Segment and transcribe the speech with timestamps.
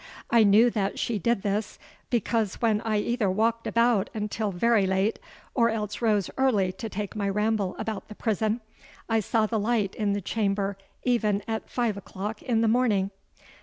[0.31, 1.77] I knew that she did this,
[2.09, 5.19] because when I either walked about until very late,
[5.53, 8.61] or else rose early to take my ramble about the prison,
[9.07, 13.11] I saw the light in the chamber even at five o'clock in the morning!